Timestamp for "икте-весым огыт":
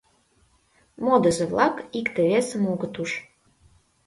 1.99-2.95